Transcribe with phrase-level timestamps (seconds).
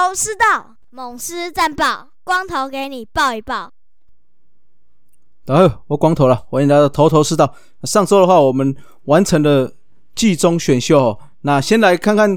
[0.00, 3.70] 头是道，猛狮战报，光头给你报一报。
[5.44, 7.54] 大家好，我光头了，欢迎来到头头是道。
[7.82, 8.74] 上周的话，我们
[9.04, 9.74] 完成了
[10.14, 12.34] 季中选秀，那先来看看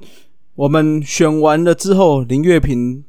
[0.55, 3.05] 我们选完了之后，林月平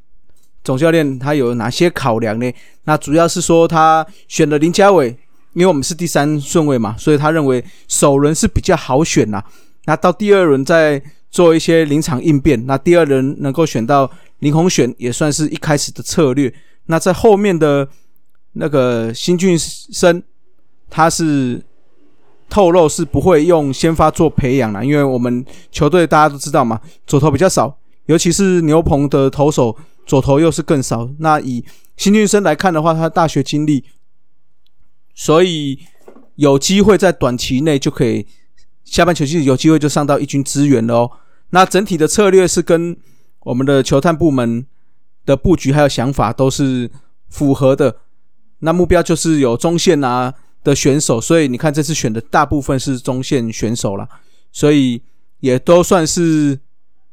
[0.63, 2.53] 总教练他有哪些考量呢？
[2.85, 5.09] 那主要是说他选了林家伟，
[5.55, 9.43] 因为我们是第三顺位嘛，所以他认为首轮是比较好选呐。
[9.87, 14.09] 那到第二轮再做一些临场应变，那第二轮能够选到
[14.41, 16.53] 林鸿选，也算是一开始的策略。
[16.87, 17.89] 那在后面的
[18.53, 20.23] 那个新俊生，
[20.91, 21.63] 他是
[22.49, 31.09] 透露是不会用先发做培养了，因为我们球队大家都知道嘛，左投比较少，尤其是牛棚的投手左投又是更少。
[31.19, 31.65] 那以
[31.97, 33.85] 新俊生来看的话，他大学经历，
[35.15, 35.79] 所以
[36.35, 38.27] 有机会在短期内就可以。
[38.85, 41.11] 下半球季有机会就上到一军支援了哦。
[41.51, 42.95] 那整体的策略是跟
[43.45, 44.67] 我们的球探部门
[45.25, 46.91] 的布局还有想法都是
[47.29, 47.97] 符合的。
[48.59, 54.09] 那目标就是有中线啊的选手，所以你看这次选的大部分是中线选手了，
[54.51, 55.03] 所以
[55.41, 56.59] 也都算是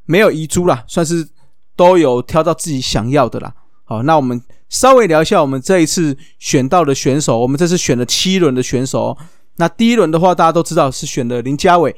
[0.05, 1.27] 没有遗珠啦，算是
[1.75, 3.53] 都有挑到自己想要的啦。
[3.83, 9.17] 好，那我们稍微聊一下我们这一次选到的选手，我们这次选了七轮的选手。
[9.57, 11.93] 那第一轮的话，大家都知道是选的林家伟。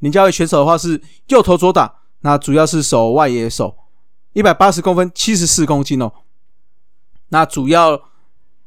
[0.00, 3.76] 林家伟选手的话是右投左打，那主要是守外野手，
[4.32, 6.12] 一百八十公分，七十四公斤哦。
[7.28, 8.00] 那主要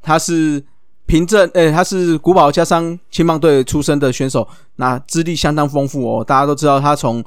[0.02, 0.66] 他是
[1.06, 6.24] 凭证，诶，他是古堡加上青棒队出身的选手，那资历相当丰富哦。
[6.24, 7.24] 大家都知道他从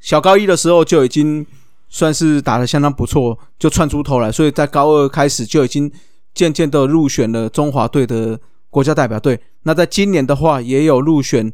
[0.00, 1.46] 小高一的时候就已经
[1.88, 5.92] 算是打得相当不错，就窜出头来，所以在高二开始就已经
[6.34, 8.38] 渐渐的入选了中华队的。
[8.68, 11.50] 国家代表队，那在今年的话也有入选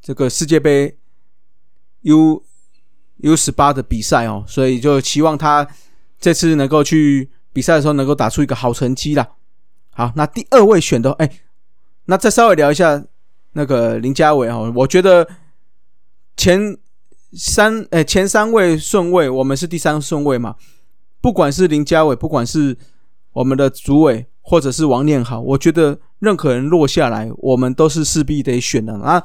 [0.00, 0.96] 这个世界杯
[2.02, 2.42] U
[3.18, 5.66] U 十八的比赛哦，所以就期望他
[6.20, 9.28] 这次能够去比赛的时候能够打出一个好成绩啦。
[9.90, 11.30] 好，那第二位选的，哎，
[12.06, 13.04] 那再稍微聊一下
[13.52, 15.28] 那个林佳伟哦，我觉得
[16.36, 16.76] 前
[17.32, 20.56] 三哎前三位顺位，我们是第三顺位嘛，
[21.20, 22.76] 不管是林佳伟，不管是
[23.32, 25.98] 我们的主委，或者是王念好，我觉得。
[26.20, 29.22] 任何人落下来，我们都是势必得选的啊！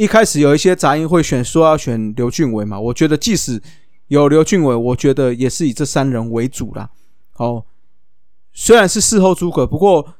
[0.00, 2.80] 一开始有一些杂音会选，说要选刘俊伟嘛。
[2.80, 3.60] 我觉得即使
[4.08, 6.88] 有刘俊伟，我觉得也是以这三人为主啦。
[7.36, 7.66] 哦，
[8.54, 10.14] 虽然是事后诸葛，不过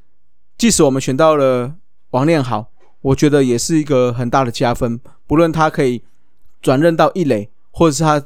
[0.59, 1.77] 即使我们选到了
[2.11, 2.71] 王念好，
[3.01, 5.01] 我觉得也是一个很大的加分。
[5.27, 6.05] 不论他可以
[6.61, 8.23] 转任到一垒，或者是他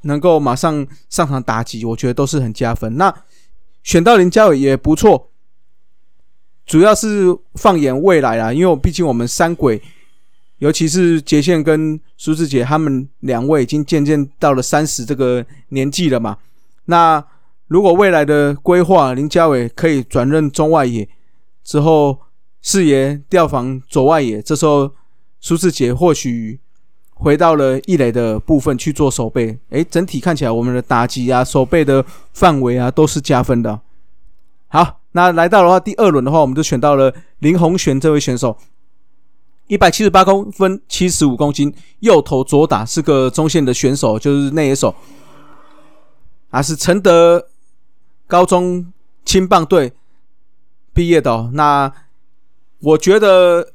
[0.00, 2.96] 能够马上上场打击，我觉得都是很加分。
[2.96, 3.14] 那
[3.84, 5.30] 选到林家伟也不错。
[6.66, 9.80] 主要是放眼未来啦，因为毕竟我们三鬼，
[10.58, 16.38] 尤其是杰宪跟苏志杰，他们两位已经渐渐到了三十这个年纪了嘛。
[16.86, 17.22] 那
[17.68, 21.08] 如果未来的规划，林家伟可以转任中外野
[21.62, 22.18] 之后，
[22.62, 24.90] 四爷调防左外野，这时候
[25.40, 26.58] 苏志杰或许
[27.14, 33.80] 回到了一垒的部分去做守备，诶，整体看起来我们的打击啊、守备的范围啊都是加分的。
[34.68, 35.00] 好。
[35.12, 38.54] 那来到的话，第二轮的话，我们就选到了林鸿玄这位选手，
[39.68, 44.94] 一百七十八公分，七十五公斤，右投左打，是个中线的选手，就是内野手，
[46.50, 47.48] 啊，是承德
[48.26, 48.92] 高中
[49.24, 49.92] 青棒队
[50.92, 51.50] 毕业的。
[51.54, 51.92] 那
[52.78, 53.72] 我觉得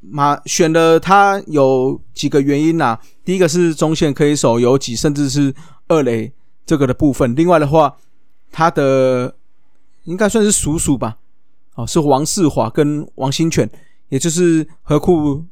[0.00, 5.54] 马选了他有几个原因呐，第一个是中线可以守游击，甚至是
[5.88, 6.30] 二垒
[6.66, 7.34] 这个的部分。
[7.34, 7.96] 另外的话，
[8.52, 9.34] 他的
[10.04, 11.16] 应该算是叔叔吧，
[11.74, 13.68] 哦，是王世华跟王新权，
[14.08, 15.44] 也就是何库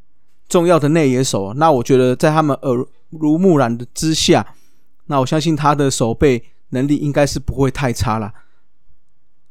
[0.49, 1.53] 重要的内野手。
[1.55, 4.55] 那我觉得在他们耳濡目染的之下，
[5.07, 8.33] 那我相信他的守备能力应该是不会太差了。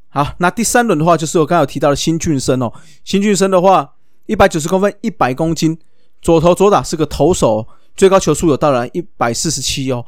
[0.09, 2.71] 好，那第三轮的话，就是我刚刚有提到的新俊生哦，
[3.03, 3.95] 新俊生的话，
[4.25, 5.77] 一百九十公分，一百公斤，
[6.21, 10.05] 左投左打，是个投手，最高球速有到了一百四十七哦。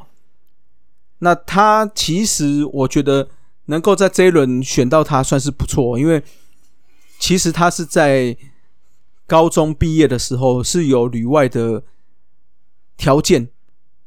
[1.20, 3.30] 那他其实我觉得。
[3.68, 6.22] 能够在这一轮选到他算是不错，因为
[7.18, 8.38] 其实他是在
[9.27, 11.83] 高中毕业的时候是有旅外的
[12.98, 13.50] 条件。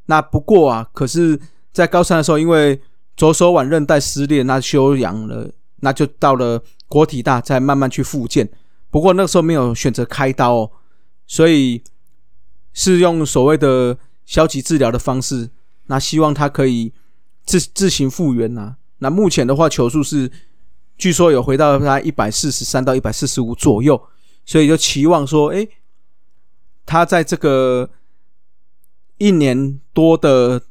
[0.07, 1.39] 那不过啊，可是，
[1.73, 2.81] 在高三的时候，因为
[3.17, 5.51] 左手腕韧带撕裂，那休养了，
[5.81, 8.49] 那就到了国体大再慢慢去复健。
[8.91, 10.71] 不过那个时候没有选择开刀，哦，
[11.27, 11.83] 所以
[12.73, 15.51] 是用所谓的消极治疗的方式。
[15.89, 16.93] 那希望他可以
[17.45, 18.77] 自自行复原呐。
[18.99, 20.31] 那目前的话，球速是
[20.97, 24.01] 据说有回到他一百四十三到一百四十五左右，
[24.49, 25.69] 所以就期望说，哎，
[26.87, 27.91] 他在这个
[29.19, 30.63] 一年多的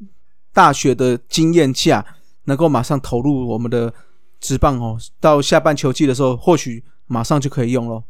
[0.52, 2.04] 大学的经验下，
[2.46, 3.94] 能够马上投入我们的
[4.40, 4.98] 职棒哦。
[5.20, 8.02] 到下半球季的时候，或许马上就可以用咯。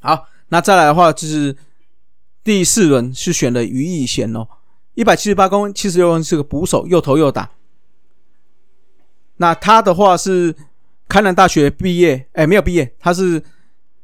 [0.00, 1.54] 好，那再来的话就是
[2.42, 4.48] 第四轮是选的于义贤哦，
[4.94, 7.50] 一百七十八公分，七十六公分，是个捕手，又投又打。
[9.36, 10.56] 那他的话是
[11.06, 13.42] 开南大学毕业，哎，没有毕业，他是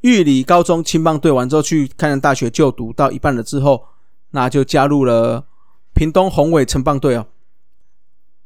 [0.02, 3.84] 玉里高中青棒队完之后去开南大学就读，到一半了之后，
[4.30, 5.46] 那就加入了
[5.94, 7.26] 屏东宏伟城棒队哦。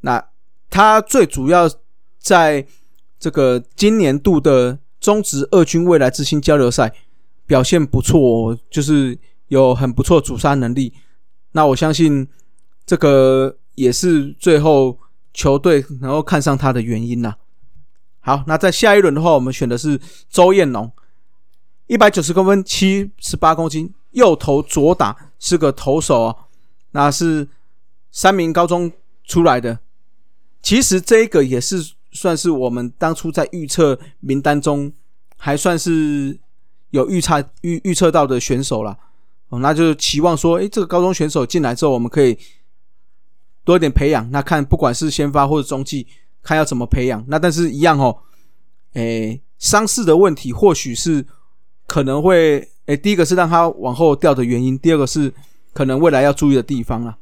[0.00, 0.24] 那
[0.70, 1.70] 他最主要
[2.18, 2.66] 在
[3.18, 6.92] 这个今年度的中职二军未来之星交流赛
[7.46, 9.18] 表现不错，哦就是
[9.48, 10.94] 有很不错主杀能力。
[11.52, 12.26] 那我相信
[12.86, 14.98] 这个也是最后
[15.34, 17.34] 球队能够看上他的原因呐。
[18.20, 20.00] 好，那在下一轮的话，我们选的是
[20.30, 20.90] 周彦龙，
[21.86, 26.36] 一百九十公分，七十八公斤，右投左打，是个投手哦。
[26.92, 27.48] 那是
[28.10, 28.90] 三名高中
[29.24, 29.78] 出来的。
[30.62, 34.92] 其实这个也是算是我们当初在预测名单中
[35.36, 36.38] 还算是
[36.90, 38.96] 有预测预预测到的选手了。
[39.48, 42.38] 哦，那就期望说，诶，这个高中选手进来之后，我们可以
[43.64, 44.30] 多一点培养。
[44.30, 46.06] 那看不管是先发或者中继，
[46.42, 47.22] 看要怎么培养。
[47.28, 48.16] 那但是一样哦，
[48.92, 51.26] 诶，伤势的问题或许是
[51.92, 55.30] 可能会，哎，第一个是让他往后掉的原因，第二个是
[55.74, 57.18] 可能未来要注意的地方了。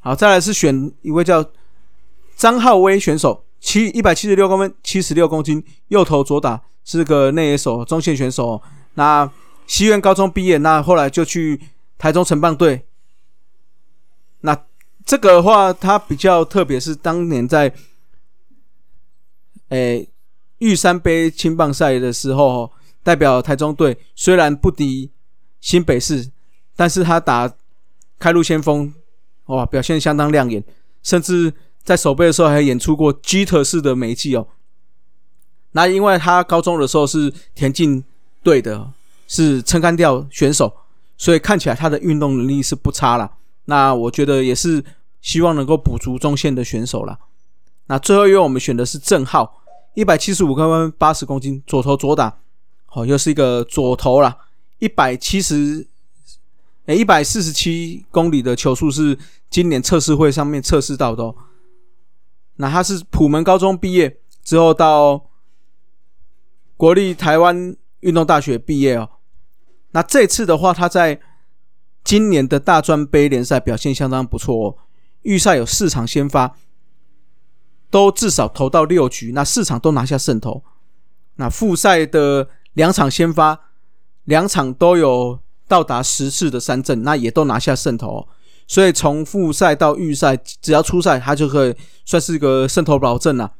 [0.00, 1.42] 好，再来是选一位叫。
[2.36, 8.62] 张浩威选手，七一百七十六公分，七十六公斤，右投左打，是个内野手，中线选手。
[8.92, 9.32] 那
[9.66, 11.58] 西苑高中毕业，那后来就去
[11.96, 12.84] 台中城棒队。
[14.40, 14.54] 那
[15.06, 17.72] 这个的话，他比较特别，是当年在
[19.70, 20.06] 诶
[20.58, 22.70] 玉山杯青棒赛的时候，
[23.06, 25.12] 代表台中队，虽然不敌
[25.60, 26.32] 新北市，
[26.74, 27.54] 但是他打
[28.18, 28.92] 开路先锋，
[29.44, 30.64] 哇，表现相当亮眼，
[31.04, 31.54] 甚至。
[31.86, 34.48] 在守备的时候还演出过基特式的美技哦。
[35.70, 38.02] 那因为他高中的时候是田径
[38.42, 38.90] 队的，
[39.28, 40.78] 是撑杆吊选手，
[41.16, 43.30] 所以看起来他的运动能力是不差了。
[43.66, 44.84] 那我觉得也是
[45.20, 47.16] 希望能够补足中线的选手了。
[47.86, 49.62] 那最后一位我们选的是郑浩，
[49.94, 52.36] 一百七十五公分，八十公斤，左投左打，
[52.96, 54.38] 好，又是一个左投啦，
[54.78, 55.86] 一百七十，
[56.86, 59.18] 哎，一百四十七公里的球速是
[59.50, 61.34] 今年测试会上面测试到的。
[62.54, 65.26] 那他是普门高中毕业之后到
[66.78, 69.10] 国立台湾运动大学毕业哦。
[69.90, 71.20] 那这次的话，他在
[72.02, 74.76] 今年的大专杯联赛表现相当不错哦。
[75.20, 76.56] 预赛有四场先发，
[77.90, 80.64] 都至少投到六局，那四场都拿下胜投。
[81.34, 83.58] 那复赛的两场先发，
[84.24, 88.28] 两场都有到达十次的三振，那也都拿下胜投。
[88.68, 91.74] 所以从复赛到预赛，只要出赛，他就可以
[92.04, 93.54] 算是一个胜投保证了。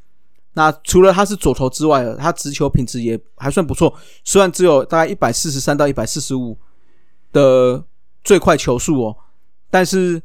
[0.53, 3.95] 那除了他是左投之外，他直球品质也还算不错。
[4.23, 6.59] 虽然只有大概一百四十三到一百四十五
[7.33, 7.85] 的
[8.23, 9.17] 最快球速哦，
[9.71, 10.23] 但是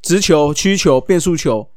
[0.00, 1.68] 直球、曲球、变速球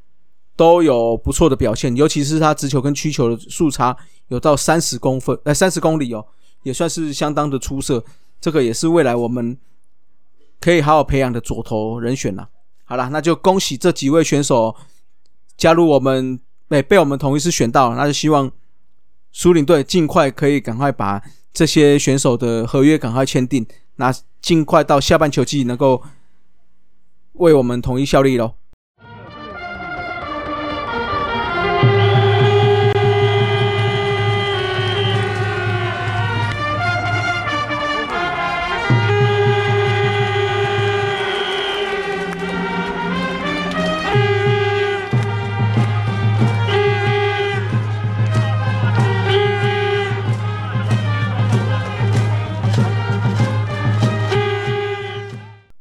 [0.59, 1.95] 都有不错的表现。
[1.95, 3.95] 尤其是他直球跟曲球的速差
[4.27, 6.25] 有到三十公分，呃，三十公里哦，
[6.63, 8.03] 也算是相当的出色。
[8.41, 9.57] 这个也是未来我们。
[10.61, 12.49] 可以好好培养的左投人选了。
[12.83, 14.75] 好了，那就恭喜这几位选手
[15.55, 16.37] 加入我们，
[16.67, 17.95] 被被我们同一次选到。
[17.95, 18.51] 那就希望
[19.31, 21.23] 苏领队尽快可以赶快把
[21.53, 26.03] 这些选手的合约赶快签订，那尽快到下半球季能够
[27.35, 28.55] 为我们统一效力喽。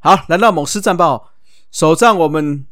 [0.09, 1.33] 好，来到猛狮战报。
[1.71, 2.65] 首战，我们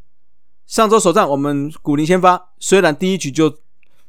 [0.65, 3.59] 上周首战，我们古林先发，虽然第一局就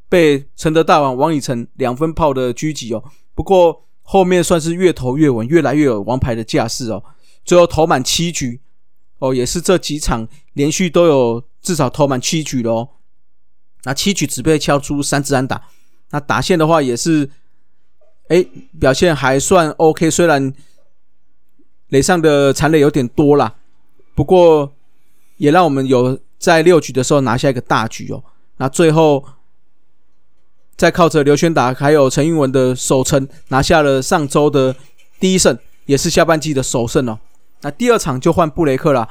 [0.08, 3.04] 被承德大王王以诚两分炮的狙击哦，
[3.34, 7.04] 不过后面算是越投越稳，越来越有王牌的架势哦，
[7.44, 8.62] 最后投满七局
[9.18, 12.88] 哦，也是这几场连续都有至少投满七局的哦，
[13.82, 15.64] 那七局只被敲出三支安打，
[16.12, 17.28] 那打线的话也是，
[18.28, 18.42] 哎，
[18.80, 20.54] 表现还算 OK，虽然。
[21.88, 23.54] 垒上的残垒有点多啦，
[24.14, 24.72] 不过
[25.36, 28.22] 也让我们有在六局的时候拿下一个大局哦。
[28.58, 29.24] 那最后
[30.76, 34.74] 再靠着刘轩达还有陈英文的守城，拿下了上周的
[35.18, 37.18] 第一胜，也是下半季的首胜哦。
[37.62, 39.08] 那第二场就换布雷克了。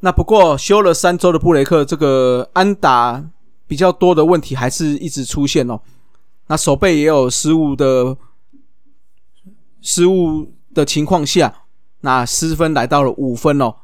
[0.00, 3.24] 那不过休了三周的布雷克，这个安打
[3.66, 5.80] 比较多的问题还是一直出现哦。
[6.46, 8.16] 那手背也有失误的
[9.80, 11.62] 失误的情况下，
[12.00, 13.76] 那失分来到了五分哦。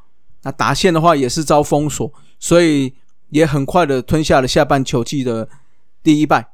[0.43, 2.93] 那打线的话也是遭封锁，所以
[3.29, 5.47] 也很快的吞下了下半球季的
[6.03, 6.51] 第一败。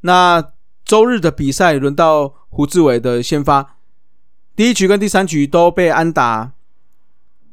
[0.00, 0.52] 那
[0.84, 3.76] 周日的比赛轮到胡志伟的先发，
[4.54, 6.52] 第一局跟第三局都被安打。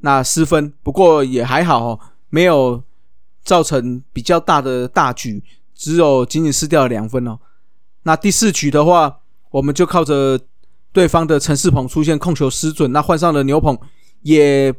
[0.01, 2.84] 那失分，不过也还好哦，没有
[3.43, 5.43] 造成比较大的大局，
[5.75, 7.39] 只有仅仅失掉了两分哦。
[8.03, 9.19] 那第四局的话，
[9.51, 10.39] 我们就靠着
[10.91, 13.77] 对方的陈世鹏出现控球失准，那换上了牛棚
[14.22, 14.74] 也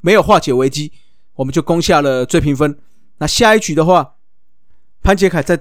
[0.00, 0.92] 没有化解危机，
[1.34, 2.78] 我们就攻下了追平分。
[3.18, 4.14] 那下一局的话，
[5.02, 5.60] 潘杰凯在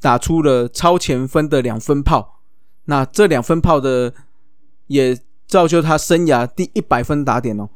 [0.00, 2.40] 打出了超前分的两分炮，
[2.86, 4.12] 那这两分炮的
[4.86, 7.68] 也造就他生涯第一百分打点哦。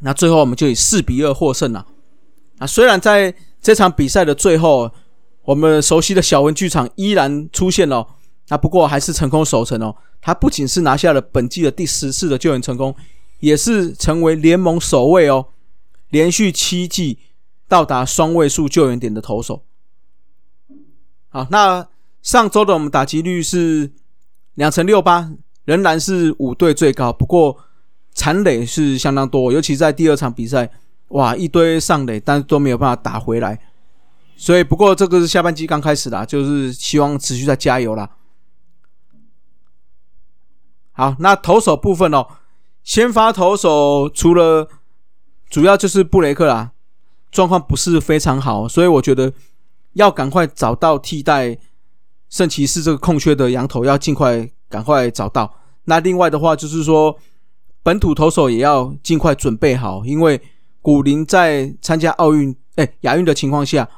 [0.00, 1.86] 那最后我们就以四比二获胜了。
[2.58, 4.90] 啊，虽然在这场比赛的最后，
[5.44, 8.06] 我们熟悉的小文剧场依然出现了，
[8.50, 9.96] 那不过还是成功守成哦。
[10.20, 12.94] 他不仅是拿下了本季的第十次的救援成功，
[13.38, 15.46] 也是成为联盟首位哦，
[16.10, 17.18] 连续七季
[17.66, 19.62] 到达双位数救援点的投手。
[21.30, 21.88] 好，那
[22.20, 23.90] 上周的我们打击率是
[24.54, 25.32] 两成六八，
[25.64, 27.56] 仍然是五队最高，不过。
[28.12, 30.68] 残垒是相当多，尤其在第二场比赛，
[31.10, 33.56] 哇，一堆上垒，但都没有办法打回来。
[34.36, 38.10] 所以，不过这个是下半季刚开始的，就是希望持续再加油啦。
[41.00, 42.26] 好，那投手部分哦，
[42.82, 44.68] 先发投手除了
[45.48, 46.72] 主要就是布雷克啦，
[47.30, 49.32] 状况不是非常好，所以我觉得
[49.94, 51.56] 要赶快找到替代
[52.28, 55.54] 圣骑士这个空缺的羊头，要尽快赶快找到。
[55.84, 57.18] 那另外的话就是说。
[57.82, 60.38] 本土投手也要尽快准备好，因为
[60.82, 63.88] 古林在参加奥运、哎亚运的情况下，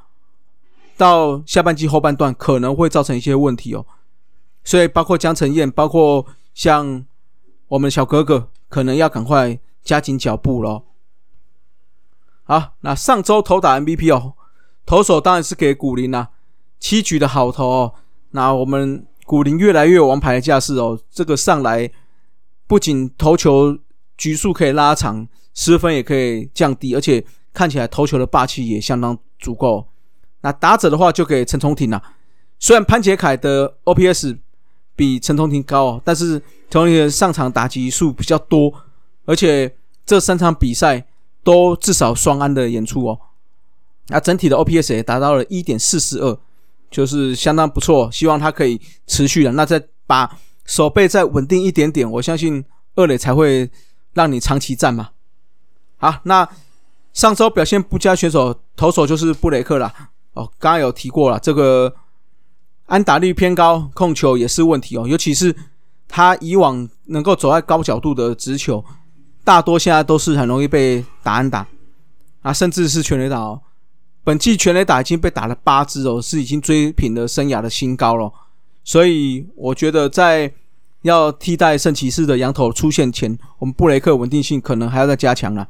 [0.97, 3.85] 到下半季后半段可能会造成一些问题哦。
[4.63, 7.07] 所以包括江晨燕，包括像
[7.69, 10.83] 我们小哥哥，可能要赶快加紧脚步了。
[12.45, 14.35] 好，那上周投打 MVP 哦，
[14.85, 16.31] 投手当然是给古林啦，
[16.79, 17.95] 七局的好投哦。
[18.31, 21.91] 那我们古林越来越王牌的架势哦，这个上来。
[22.65, 23.79] 不仅投球
[24.17, 29.87] 局数可以拉长，失分也可以降低，而且看起来投球的霸气也相当足够。
[30.41, 32.03] 那打者的话就给陈崇廷了。
[32.59, 34.39] 虽然潘杰凯的 OPS
[34.95, 36.39] 比陈崇廷高哦，但是
[36.71, 38.73] 陈崇廷上场打击数比较多，
[39.25, 41.07] 而且这三场比赛
[41.43, 43.19] 都至少双安的演出哦。
[44.09, 46.39] 那整体的 OPS 也达到了一点四四二，
[46.91, 48.11] 就是相当不错。
[48.11, 49.53] 希望他可以持续的。
[49.53, 50.39] 那再把。
[50.65, 53.69] 手背再稳定一点点，我相信二垒才会
[54.13, 55.11] 让你长期站嘛。
[55.97, 56.49] 好，那
[57.13, 59.93] 上周表现不佳选手投手就是布雷克了。
[60.35, 61.93] 哦，刚刚有提过了，这个
[62.93, 65.09] 安打率偏高，控球也是问题哦。
[65.09, 65.57] 尤其是
[66.07, 68.85] 他以往能够走在高角度的直球，
[69.43, 71.67] 大多现在都是很容易被打安打
[72.43, 73.63] 啊，甚至是全垒打哦。
[74.23, 78.31] 本季全垒打已经被打了八支哦，是已经追平了生涯的新高了。
[78.85, 80.53] 所以我觉得，在
[81.01, 85.67] 要替代圣骑士的羊头出现前，我们布雷克稳定性可能还要再加强了。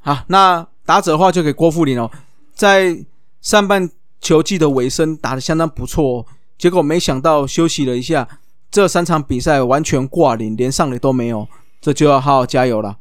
[0.00, 2.10] 好，那打者的话就给郭富林哦，
[2.54, 3.02] 在
[3.40, 3.88] 上半
[4.20, 6.26] 球季的尾声打得相当不错，
[6.58, 8.26] 结果没想到休息了一下，
[8.70, 11.46] 这三场比赛完全挂零，连上垒都没有，
[11.80, 12.98] 这就要好好加油了。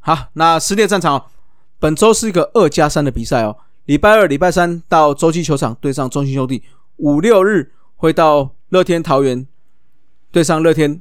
[0.00, 1.26] 好，那撕裂战场，
[1.78, 6.62] 本周是一个二加三的比赛哦，礼拜二、礼拜三到洲际球场对上中信兄弟。
[6.96, 9.46] 五六日会到乐天桃园
[10.30, 11.00] 对上乐天，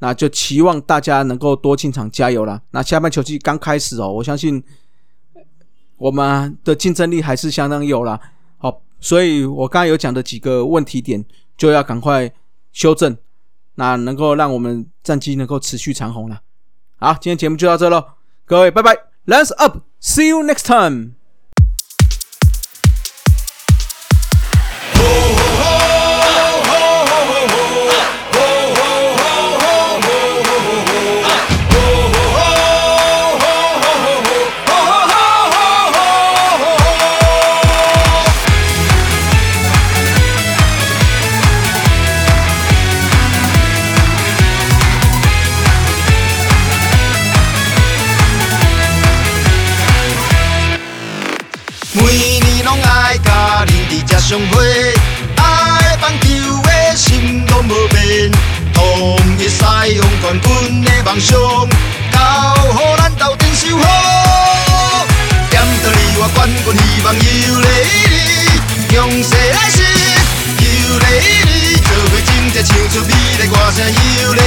[0.00, 2.62] 那就期望大家能够多进场加油了。
[2.72, 4.62] 那下半球季刚开始哦，我相信
[6.04, 8.20] 我们的竞争力还是相当有了。
[8.58, 11.24] 好，所以我刚刚有讲的几个问题点
[11.56, 12.30] 就要赶快
[12.72, 13.16] 修正，
[13.76, 16.42] 那能够让我们战绩能够持续长虹了。
[16.96, 18.04] 好，今天节目就到这喽，
[18.44, 18.94] 各位拜拜
[19.24, 21.23] ，Let's up，See you next time。
[60.40, 61.38] 冠军的梦想，
[62.10, 62.18] 交
[62.72, 63.82] 予咱斗阵守护。
[65.50, 67.18] 见到你，我冠军希望尤
[67.60, 67.66] 丽
[68.10, 68.16] 丽，
[68.88, 69.76] 强势来袭
[70.58, 70.98] 尤，
[71.82, 73.78] 做伙真正唱出美丽歌声
[74.22, 74.40] 尤丽。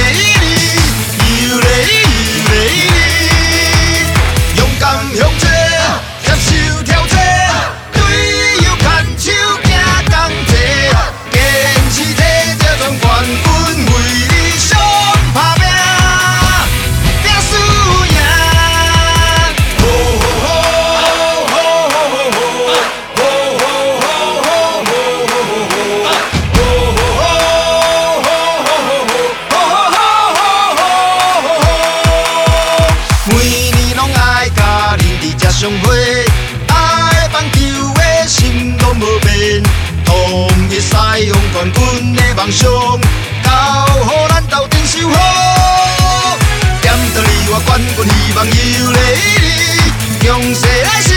[47.98, 48.52] 阮希望有
[48.92, 51.12] 你，用西来世，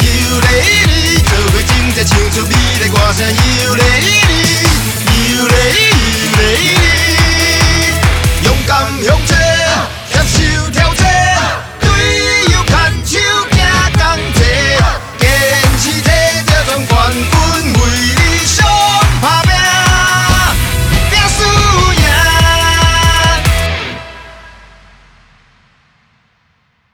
[0.00, 4.17] 有你，做伙真正唱出美丽歌声，有你。